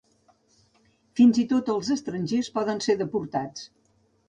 Fins 1.19 1.41
i 1.43 1.43
tot 1.51 1.69
els 1.75 1.93
estrangers 1.97 2.51
poden 2.59 2.83
ser 2.89 2.99
deportats. 3.05 3.71